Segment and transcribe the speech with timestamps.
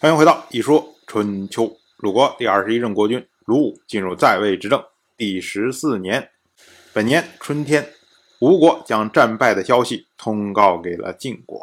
[0.00, 1.64] 欢迎回到《一说春秋》。
[1.96, 4.80] 鲁国第二十一任国君鲁武进入在位执政
[5.16, 6.30] 第十四年，
[6.92, 7.84] 本年春天，
[8.38, 11.60] 吴国将战败的消息通告给了晋国。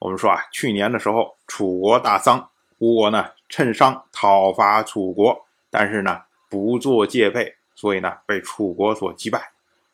[0.00, 9.52] 我们说啊，去年的时候，楚国大丧，吴国呢趁伤讨伐楚国，但是呢不做戒备，所以呢被楚国所击败。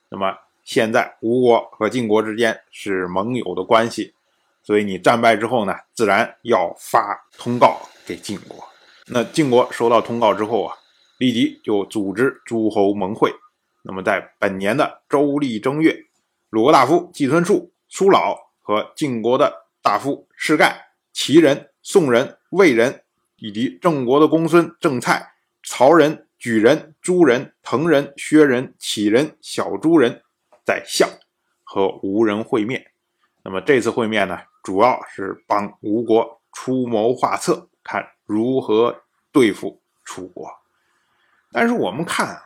[0.08, 0.34] 那么
[0.64, 4.14] 现在吴国和晋国之间是盟友的关系。
[4.62, 8.64] 所以你战败之后呢，自然要发通告给晋国。
[9.06, 10.76] 那晋国收到通告之后啊，
[11.18, 13.32] 立即就组织诸侯盟会。
[13.82, 15.96] 那么在本年的周历正月，
[16.50, 23.02] 鲁国大夫季孙树、叔老和晋国的大夫士盖、齐人、宋人、魏人，
[23.36, 25.32] 以及郑国的公孙郑蔡、
[25.64, 30.22] 曹人、莒人、朱人、滕人、薛人、杞人、小朱人，
[30.64, 31.08] 在相
[31.64, 32.92] 和吴人会面。
[33.42, 34.38] 那么这次会面呢？
[34.62, 39.02] 主要是帮吴国出谋划策，看如何
[39.32, 40.48] 对付楚国。
[41.52, 42.42] 但是我们看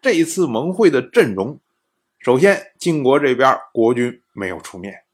[0.00, 1.60] 这一次盟会的阵容，
[2.18, 5.04] 首先晋国这边国君没有出面，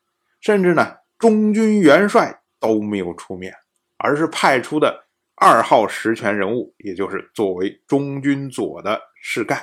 [0.41, 3.55] 甚至呢中军元帅都没有出面，
[3.97, 9.61] 而是派出的二号实权人物，也就是作为中军佐的士干。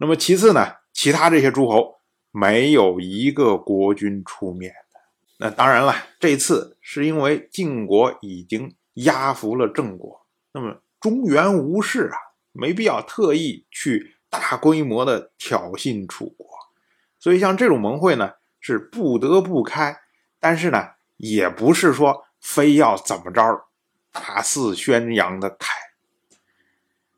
[0.00, 1.96] 那么其次呢，其他这些诸侯
[2.30, 4.74] 没有一个国君出面。
[5.38, 12.16] 那当然了，这次是因为晋国已经压服了郑国，那么中原无事啊，
[12.52, 16.48] 没必要特意去大规模的挑衅楚国，
[17.18, 20.00] 所以像这种盟会呢，是不得不开，
[20.40, 23.66] 但是呢，也不是说非要怎么着
[24.10, 25.68] 大肆宣扬的开。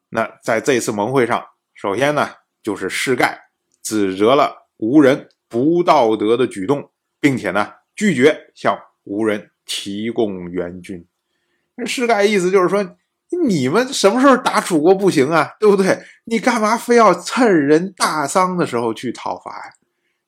[0.09, 2.31] 那在这次盟会上，首先呢，
[2.65, 7.75] 就是士盖指责了吴人不道德的举动，并且呢。
[7.99, 11.05] 拒绝向吴人提供援军，
[11.75, 12.97] 那士盖意思就是说，
[13.45, 15.57] 你们什么时候打楚国不行啊？
[15.59, 15.99] 对不对？
[16.27, 19.75] 你干嘛非要趁人大丧的时候去讨伐呀？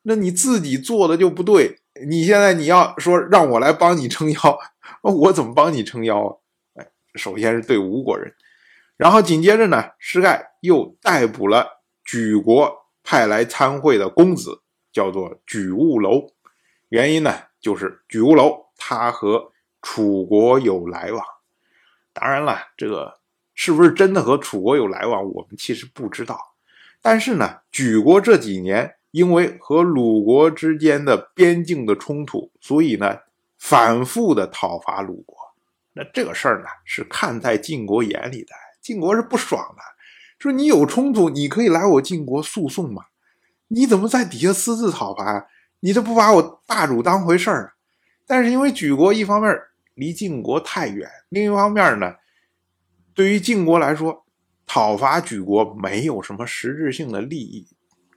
[0.02, 1.78] 那你自己做的就不对。
[2.08, 4.58] 你现在你要说让我来帮你撑腰，
[5.02, 6.34] 我怎么帮你撑腰啊？
[6.74, 8.34] 哎，首先是对吴国人，
[8.96, 12.68] 然后紧接着呢，施盖又逮捕了莒国
[13.04, 14.60] 派来参会的公子，
[14.92, 16.32] 叫做莒物楼，
[16.88, 17.32] 原因呢？
[17.60, 21.24] 就是举屋楼，他和楚国有来往。
[22.12, 23.20] 当然了，这个
[23.54, 26.54] 是不是真的和楚国有来往，我们其实不知道。
[27.02, 33.20] 但是呢，举国这几年因为和鲁国之间的边境的冲突，所以呢，
[33.58, 35.36] 反复的讨伐鲁国。
[35.92, 39.82] 那这个事儿呢，是看在晋国眼里的，晋国是不爽的，
[40.38, 43.06] 说你有冲突，你可以来我晋国诉讼嘛，
[43.68, 45.48] 你怎么在底下私自讨伐？
[45.80, 47.72] 你这不把我大主当回事儿，
[48.26, 49.58] 但是因为举国一方面
[49.94, 52.14] 离晋国太远，另一方面呢，
[53.14, 54.24] 对于晋国来说，
[54.66, 57.66] 讨伐举国没有什么实质性的利益，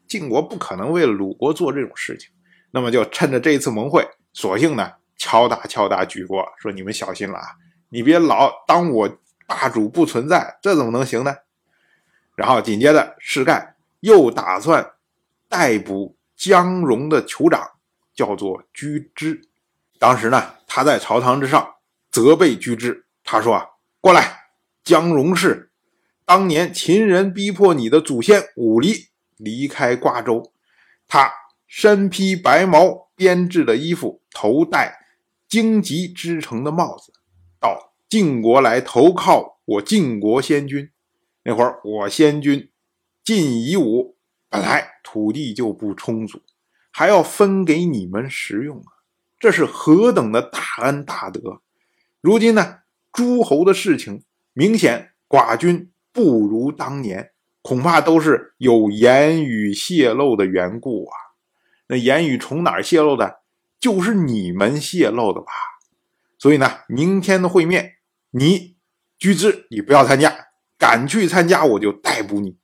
[0.08, 2.30] 晋国不可能为鲁国做这种事情，
[2.72, 7.48] 那么就趁着这一次盟会，索性呢敲打敲打举国，说你们小心了啊，
[7.90, 11.34] 你别老当我大主不存在，这怎么能行呢？
[12.36, 14.94] 然后紧接着士盖又打算
[15.48, 16.18] 逮捕。
[16.36, 17.72] 姜戎的酋长
[18.14, 19.42] 叫做居之，
[20.00, 21.76] 当时呢，他在朝堂之上
[22.12, 23.66] 责备居之，他说：“啊，
[24.02, 24.50] 过来，
[24.84, 25.72] 姜戎氏，
[26.26, 29.08] 当年秦人逼迫你的祖先武离
[29.38, 30.52] 离开瓜州，
[31.08, 31.32] 他
[31.68, 34.98] 身披白毛编制的衣服，头戴
[35.48, 37.14] 荆棘织成的帽子，
[37.60, 40.90] 到晋国来投靠我晋国先君。
[41.44, 42.72] 那会儿我先君
[43.24, 44.16] 晋夷吾
[44.54, 46.42] 本来。”土地就不充足，
[46.92, 49.06] 还要分给你们食用啊！
[49.40, 51.62] 这是何等的大恩大德！
[52.20, 52.80] 如今呢，
[53.12, 57.32] 诸侯的事情明显寡君不如当年，
[57.62, 61.14] 恐怕都是有言语泄露的缘故啊！
[61.86, 63.42] 那言语从哪儿泄露的？
[63.80, 65.52] 就是你们泄露的吧？
[66.40, 67.98] 所以呢，明天的会面，
[68.32, 68.78] 你
[69.20, 70.34] 居之，你不要参加，
[70.80, 72.58] 敢去参加，我就逮捕你。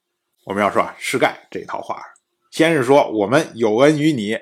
[0.50, 2.01] 我们要说啊，施盖这套话。
[2.50, 4.36] 先是说我们有恩于你，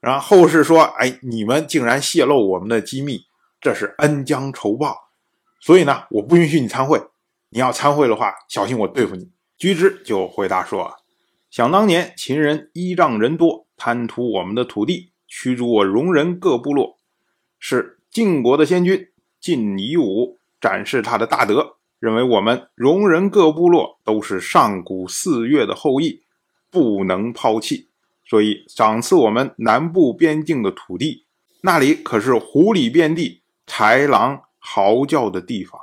[0.00, 3.26] 然后后是说，哎，你们竟然泄露我们的机密，
[3.60, 5.08] 这是恩将仇报，
[5.60, 7.00] 所以呢，我不允许你参会。
[7.50, 9.30] 你要参会的话，小心我对付你。
[9.56, 10.96] 居之就回答说
[11.48, 16.98] ：“想当年，秦人依仗人多，贪图我们的土地，驱逐我戎人各部落，
[17.60, 26.22] 是晋国的先君晋夷吾展示他的大德，认为我们戎人各部落都是上古四岳的后裔。”
[26.68, 27.88] 不能抛弃，
[28.26, 31.24] 所以赏赐我们南部边境的土地，
[31.62, 35.80] 那里可是狐狸遍地、豺狼嚎叫的地方，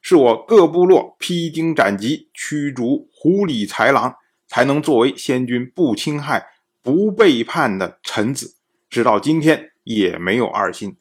[0.00, 4.14] 是我各部落披荆斩棘、驱逐狐狸豺狼，
[4.46, 6.46] 才能作为先君不侵害、
[6.82, 8.54] 不背叛的臣子。
[8.88, 10.98] 直到今天也没有二心。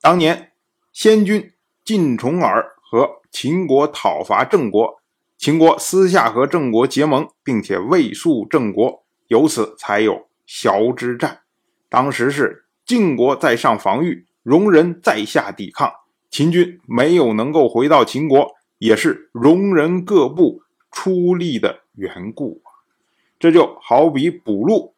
[0.00, 0.52] 当年
[0.90, 1.52] 先君
[1.84, 5.02] 晋重耳和秦国讨伐郑国，
[5.36, 11.40] 秦国私下和郑国结盟，并且卫戍郑国，由此才有崤之战。
[11.88, 15.92] 当时是晋国在上防御，戎人在下抵抗，
[16.30, 22.62] 秦军没有能够回到秦国，也是戎人各部出力的缘故。
[23.40, 24.94] 这就好比捕鹿，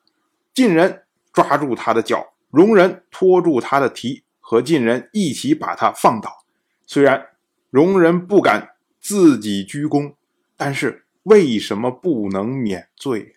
[0.52, 6.44] 晋人抓住他的脚，戎人拖住他的蹄，和晋人一起把他放倒。
[6.86, 7.28] 虽然
[7.76, 8.70] 戎人不敢
[9.02, 10.14] 自己鞠躬，
[10.56, 13.34] 但是为什么不能免罪？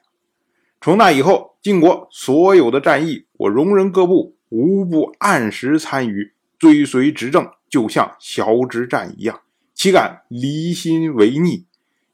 [0.79, 9.41] 从那以后，晋国所有的战役，我戎人各部无不按时参与，追随执政，就像崤之战一样，
[9.73, 11.65] 岂敢离心为逆？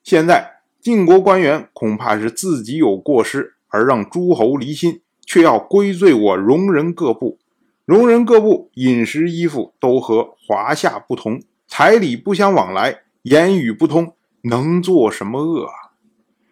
[0.01, 7.37] 现在晋国官员恐怕是自己有过失，而让诸侯离心，却要归罪我戎人各部。
[7.85, 11.39] 戎人各部饮食衣服都和华夏不同，
[11.77, 15.69] 彩礼不相往来，言语不通，能做什么恶？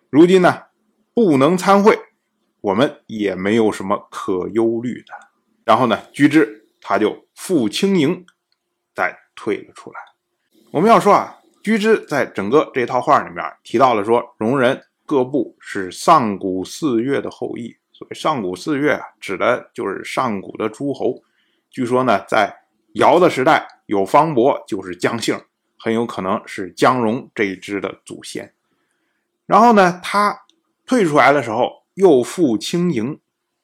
[0.09, 0.63] 如今呢？
[1.13, 1.97] 不能参会，
[2.59, 5.13] 我们也没有什么可忧虑的。
[5.63, 8.25] 然后呢，居之他就负轻盈，
[8.93, 9.99] 再退了出来。
[10.71, 17.77] 我们要说啊，居之在整个这套话里面提到了说，容人各部是上古四岳的后裔。
[17.93, 21.23] 所谓上古四岳啊，指的就是上古的诸侯。
[21.69, 22.62] 据说呢，在
[22.93, 25.39] 尧的时代，有方伯就是姜姓，
[25.77, 28.53] 很有可能是姜戎这一支的祖先。
[29.45, 30.39] 然后呢，他。
[30.85, 33.17] 退出来的时候，又复轻盈。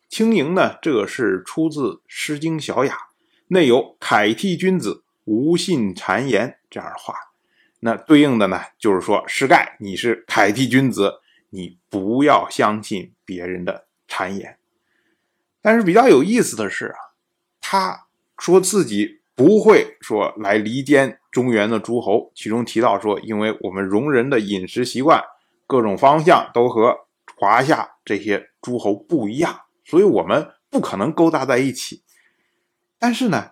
[0.08, 2.94] 轻盈呢，这是出自《诗经·小雅》，
[3.48, 7.14] 内有“凯替君子，无信谗言”这样的话。
[7.82, 11.16] 那对应的呢，就是说，师盖，你是凯替君子，
[11.50, 14.58] 你不要相信别人的谗言。
[15.62, 16.98] 但是比较有意思的是啊，
[17.60, 25.24] 他说自己不会说来离间中原的诸侯，其中提到说，因为我们戎人的饮食习惯，
[25.66, 27.08] 各种方向都和。
[27.38, 32.04] 华夏这些诸侯不一样，所以我们不可能勾搭在一起。
[32.98, 33.52] 但是呢，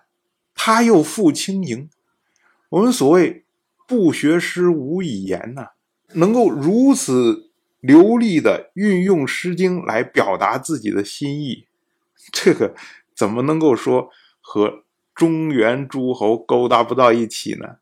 [0.54, 1.88] 他又负轻盈。
[2.68, 3.46] 我们所谓
[3.86, 5.68] 不学诗，无以言呢，
[6.12, 7.50] 能够如此
[7.80, 11.66] 流利的运用《诗经》来表达自己的心意，
[12.30, 12.74] 这个
[13.16, 14.10] 怎么能够说
[14.42, 14.84] 和
[15.18, 17.78] 中原诸侯勾搭不到一起呢？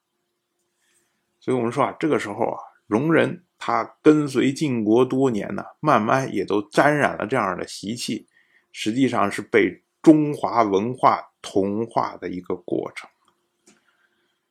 [1.39, 3.43] 所以我们说啊，这个时候啊，戎人。
[3.59, 8.27] 他跟随晋国多年呢，慢慢也都沾染了这样的习气，
[8.71, 13.09] 实际上是被中华文化同化的一个过程。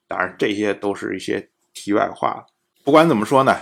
[0.08, 2.48] 当然，这些都是一些题外话。
[2.84, 3.56] 不管怎么说呢，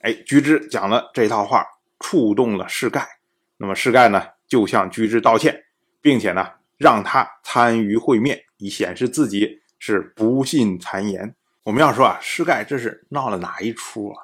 [0.00, 1.66] 哎，居之讲了这套话，
[1.98, 3.20] 触动了世盖。
[3.56, 5.64] 那么世盖呢，就向居之道歉，
[6.02, 6.46] 并且呢，
[6.80, 11.34] 让他参与会面，以显示自己是不信谗言。
[11.64, 14.16] 我们要说啊，施盖这是闹了哪一出啊？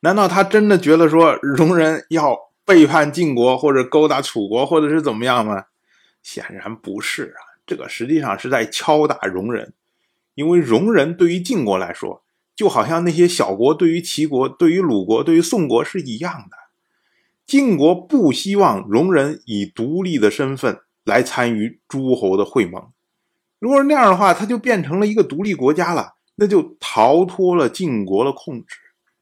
[0.00, 5.66] 难道他真的觉得说戎人要背叛晋国，或者勾搭楚国，或者是怎么样吗？
[6.20, 9.72] 显然不是啊，这个实际上是在敲打戎人，
[10.34, 12.24] 因为戎人对于晋国来说，
[12.56, 16.56] 就好像那些小国对于齐国、对于鲁国、对于宋国是一样的。
[17.46, 22.82] 晋国不希望戎人以独立的身份来参与诸侯的会盟，
[23.58, 28.76] 如果是那样的话，他就变成了一个独立国家了，那就逃脱了晋国的控制。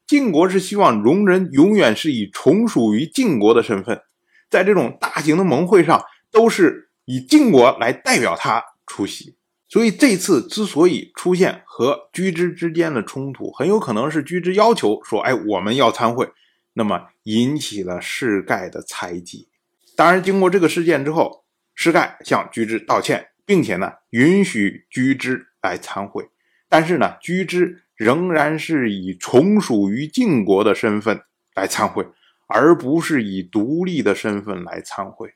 [0.07, 4.01] 晋国是希望戎人永远是以从属于晋国的身份，
[4.49, 9.35] 在这种大型的盟会上，都是以晋国来代表他出席。
[9.69, 16.29] 所以这次之所以出现和居之之间的冲突，很有可能是居之要求说：“哎，我们要参会。”
[16.75, 19.47] 那么引起了世盖的猜忌。
[19.95, 21.42] 当然，经过这个事件之后，
[21.75, 26.29] 世盖向居之道歉，并且呢允许居之来参会。
[26.69, 27.79] 但是呢，居之。
[27.95, 31.21] 仍然是以从属于晋国的身份
[31.53, 32.05] 来参会，
[32.47, 35.35] 而不是以独立的身份来参会。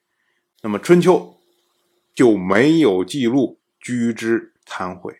[0.64, 1.38] 那么春秋
[2.16, 5.16] 就没有记录居之参会，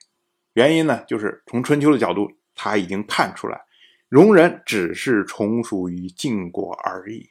[0.54, 3.62] 原因呢，就是从春秋的角度，他已经看出来，
[4.10, 7.30] 戎人只是从属于晋国而已。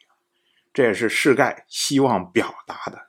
[0.73, 3.09] 这也是世盖希望表达的。